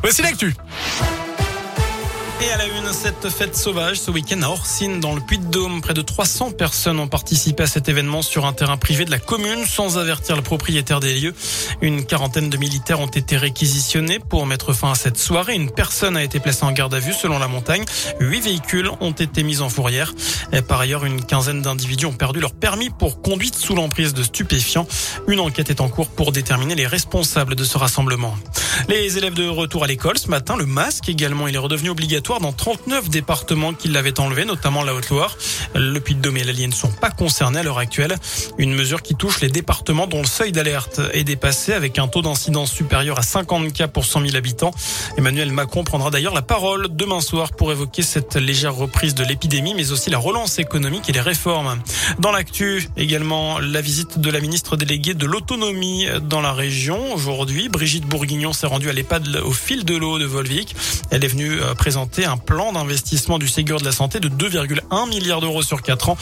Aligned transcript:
Voici 0.00 0.22
l'actu. 0.22 0.54
Et 2.40 2.50
à 2.52 2.56
la 2.56 2.66
une, 2.66 2.92
cette 2.92 3.30
fête 3.30 3.56
sauvage 3.56 3.98
ce 3.98 4.12
week-end 4.12 4.40
à 4.42 4.48
Orsine, 4.48 5.00
dans 5.00 5.12
le 5.12 5.20
Puy-de-Dôme. 5.20 5.80
Près 5.80 5.92
de 5.92 6.02
300 6.02 6.52
personnes 6.52 7.00
ont 7.00 7.08
participé 7.08 7.64
à 7.64 7.66
cet 7.66 7.88
événement 7.88 8.22
sur 8.22 8.46
un 8.46 8.52
terrain 8.52 8.76
privé 8.76 9.04
de 9.04 9.10
la 9.10 9.18
commune 9.18 9.66
sans 9.66 9.98
avertir 9.98 10.36
le 10.36 10.42
propriétaire 10.42 11.00
des 11.00 11.18
lieux. 11.18 11.34
Une 11.80 12.06
quarantaine 12.06 12.48
de 12.48 12.56
militaires 12.56 13.00
ont 13.00 13.08
été 13.08 13.36
réquisitionnés 13.36 14.20
pour 14.20 14.46
mettre 14.46 14.72
fin 14.72 14.92
à 14.92 14.94
cette 14.94 15.18
soirée. 15.18 15.56
Une 15.56 15.72
personne 15.72 16.16
a 16.16 16.22
été 16.22 16.38
placée 16.38 16.64
en 16.64 16.70
garde 16.70 16.94
à 16.94 17.00
vue 17.00 17.12
selon 17.12 17.40
la 17.40 17.48
montagne. 17.48 17.84
Huit 18.20 18.40
véhicules 18.40 18.88
ont 19.00 19.10
été 19.10 19.42
mis 19.42 19.60
en 19.60 19.68
fourrière. 19.68 20.14
Et 20.52 20.62
par 20.62 20.78
ailleurs, 20.78 21.04
une 21.04 21.24
quinzaine 21.24 21.60
d'individus 21.60 22.06
ont 22.06 22.12
perdu 22.12 22.38
leur 22.38 22.52
permis 22.52 22.90
pour 22.90 23.20
conduite 23.20 23.56
sous 23.56 23.74
l'emprise 23.74 24.14
de 24.14 24.22
stupéfiants. 24.22 24.86
Une 25.26 25.40
enquête 25.40 25.70
est 25.70 25.80
en 25.80 25.88
cours 25.88 26.08
pour 26.08 26.30
déterminer 26.30 26.76
les 26.76 26.86
responsables 26.86 27.56
de 27.56 27.64
ce 27.64 27.78
rassemblement. 27.78 28.36
Les 28.88 29.18
élèves 29.18 29.34
de 29.34 29.48
retour 29.48 29.82
à 29.82 29.88
l'école 29.88 30.18
ce 30.18 30.28
matin, 30.28 30.56
le 30.56 30.66
masque 30.66 31.08
également, 31.08 31.48
il 31.48 31.54
est 31.56 31.58
redevenu 31.58 31.90
obligatoire 31.90 32.27
dans 32.36 32.52
39 32.52 33.08
départements 33.08 33.72
qui 33.72 33.88
l'avaient 33.88 34.20
enlevé, 34.20 34.44
notamment 34.44 34.84
la 34.84 34.94
Haute-Loire. 34.94 35.36
Le 35.74 35.98
Puy-de-Dôme 35.98 36.36
et 36.36 36.44
l'Allier 36.44 36.66
ne 36.66 36.74
sont 36.74 36.90
pas 36.90 37.10
concernés 37.10 37.60
à 37.60 37.62
l'heure 37.62 37.78
actuelle. 37.78 38.14
Une 38.58 38.74
mesure 38.74 39.02
qui 39.02 39.14
touche 39.14 39.40
les 39.40 39.48
départements 39.48 40.06
dont 40.06 40.20
le 40.20 40.26
seuil 40.26 40.52
d'alerte 40.52 41.00
est 41.14 41.24
dépassé 41.24 41.72
avec 41.72 41.98
un 41.98 42.06
taux 42.06 42.20
d'incidence 42.20 42.70
supérieur 42.70 43.18
à 43.18 43.22
50 43.22 43.72
cas 43.72 43.88
pour 43.88 44.04
100 44.04 44.26
000 44.26 44.36
habitants. 44.36 44.72
Emmanuel 45.16 45.50
Macron 45.50 45.84
prendra 45.84 46.10
d'ailleurs 46.10 46.34
la 46.34 46.42
parole 46.42 46.88
demain 46.90 47.22
soir 47.22 47.52
pour 47.52 47.72
évoquer 47.72 48.02
cette 48.02 48.36
légère 48.36 48.74
reprise 48.74 49.14
de 49.14 49.24
l'épidémie, 49.24 49.72
mais 49.74 49.90
aussi 49.90 50.10
la 50.10 50.18
relance 50.18 50.58
économique 50.58 51.08
et 51.08 51.12
les 51.12 51.22
réformes. 51.22 51.78
Dans 52.18 52.30
l'actu, 52.30 52.88
également 52.98 53.58
la 53.58 53.80
visite 53.80 54.18
de 54.18 54.30
la 54.30 54.40
ministre 54.40 54.76
déléguée 54.76 55.14
de 55.14 55.24
l'autonomie 55.24 56.06
dans 56.22 56.42
la 56.42 56.52
région. 56.52 57.14
Aujourd'hui, 57.14 57.70
Brigitte 57.70 58.04
Bourguignon 58.04 58.52
s'est 58.52 58.66
rendue 58.66 58.90
à 58.90 58.92
l'EHPAD 58.92 59.36
au 59.44 59.52
fil 59.52 59.84
de 59.84 59.96
l'eau 59.96 60.18
de 60.18 60.26
Volvic. 60.26 60.76
Elle 61.10 61.24
est 61.24 61.28
venue 61.28 61.60
euh, 61.60 61.74
un 62.24 62.36
plan 62.36 62.72
d'investissement 62.72 63.38
du 63.38 63.48
Ségur 63.48 63.80
de 63.80 63.84
la 63.84 63.92
Santé 63.92 64.20
de 64.20 64.28
2,1 64.28 65.08
milliards 65.08 65.40
d'euros 65.40 65.62
sur 65.62 65.82
4 65.82 66.10
ans. 66.10 66.16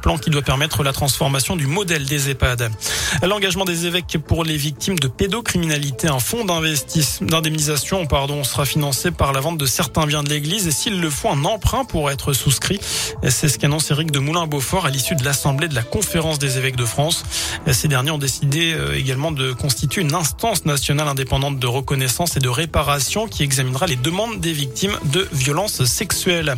Plan 0.00 0.18
qui 0.18 0.30
doit 0.30 0.42
permettre 0.42 0.82
la 0.82 0.92
transformation 0.92 1.56
du 1.56 1.66
modèle 1.66 2.06
des 2.06 2.30
EHPAD. 2.30 2.70
L'engagement 3.22 3.64
des 3.64 3.86
évêques 3.86 4.18
pour 4.26 4.44
les 4.44 4.56
victimes 4.56 4.98
de 4.98 5.08
pédocriminalité, 5.08 6.08
un 6.08 6.18
fonds 6.18 6.44
d'indemnisation 6.44 8.06
pardon, 8.06 8.44
sera 8.44 8.64
financé 8.64 9.10
par 9.10 9.32
la 9.32 9.40
vente 9.40 9.58
de 9.58 9.66
certains 9.66 10.06
biens 10.06 10.22
de 10.22 10.28
l'Église 10.28 10.66
et 10.66 10.72
s'il 10.72 11.00
le 11.00 11.10
faut, 11.10 11.28
un 11.28 11.44
emprunt 11.44 11.84
pourra 11.84 12.12
être 12.12 12.32
souscrit. 12.32 12.80
C'est 13.28 13.48
ce 13.48 13.58
qu'annonce 13.58 13.90
Éric 13.90 14.10
de 14.10 14.18
Moulin-Beaufort 14.18 14.86
à 14.86 14.90
l'issue 14.90 15.14
de 15.14 15.24
l'Assemblée 15.24 15.68
de 15.68 15.74
la 15.74 15.82
Conférence 15.82 16.38
des 16.38 16.58
évêques 16.58 16.76
de 16.76 16.84
France. 16.84 17.24
Ces 17.70 17.88
derniers 17.88 18.10
ont 18.10 18.18
décidé 18.18 18.74
euh, 18.74 18.96
également 18.96 19.32
de 19.32 19.52
constituer 19.52 20.02
une 20.02 20.14
instance 20.14 20.64
nationale 20.64 21.08
indépendante 21.08 21.58
de 21.58 21.66
reconnaissance 21.66 22.36
et 22.36 22.40
de 22.40 22.48
réparation 22.48 23.26
qui 23.28 23.42
examinera 23.42 23.86
les 23.86 23.96
demandes 23.96 24.40
des 24.40 24.52
victimes 24.52 24.96
de 25.04 25.28
violences 25.42 25.84
sexuelles. 25.84 26.54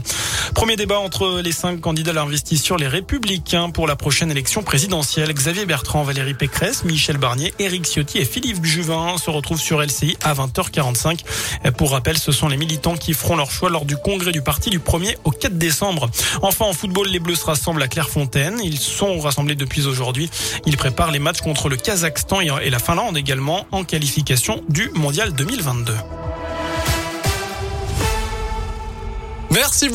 Premier 0.55 0.77
débat 0.77 0.99
entre 0.99 1.41
les 1.43 1.53
cinq 1.53 1.81
candidats 1.81 2.13
à 2.13 2.15
l'investiture, 2.15 2.77
les 2.77 2.87
républicains 2.87 3.71
pour 3.71 3.87
la 3.87 3.97
prochaine 3.97 4.31
élection 4.31 4.63
présidentielle. 4.63 5.33
Xavier 5.33 5.67
Bertrand, 5.67 6.03
Valérie 6.03 6.35
Pécresse, 6.35 6.85
Michel 6.85 7.17
Barnier, 7.17 7.55
Éric 7.59 7.87
Ciotti 7.87 8.19
et 8.19 8.25
Philippe 8.25 8.65
Juvin 8.65 9.17
se 9.19 9.31
retrouvent 9.31 9.61
sur 9.61 9.83
LCI 9.83 10.17
à 10.23 10.35
20h45. 10.35 11.21
Pour 11.77 11.93
rappel, 11.93 12.19
ce 12.19 12.33
sont 12.33 12.49
les 12.49 12.57
militants 12.57 12.97
qui 12.97 13.15
feront 13.15 13.37
leur 13.37 13.51
choix 13.51 13.71
lors 13.71 13.85
du 13.85 13.97
congrès 13.97 14.33
du 14.33 14.43
parti 14.43 14.71
du 14.71 14.79
1er 14.79 15.17
au 15.25 15.31
4 15.31 15.57
décembre. 15.57 16.11
Enfin, 16.43 16.67
en 16.67 16.73
football, 16.73 17.09
les 17.09 17.19
Bleus 17.19 17.37
se 17.37 17.47
rassemblent 17.47 17.83
à 17.83 17.89
Clairefontaine. 17.89 18.61
Ils 18.63 18.79
sont 18.79 19.19
rassemblés 19.21 19.55
depuis 19.55 19.87
aujourd'hui. 19.87 20.31
Ils 20.67 20.77
préparent 20.77 21.11
les 21.11 21.19
matchs 21.19 21.41
contre 21.41 21.69
le 21.69 21.77
Kazakhstan 21.77 22.41
et 22.41 22.71
la 22.71 22.79
Finlande 22.79 23.17
également 23.17 23.67
en 23.73 23.85
qualification 23.85 24.63
du 24.69 24.91
Mondial 24.95 25.33
2022. 25.33 25.95
Merci 29.55 29.89
beaucoup. 29.89 29.93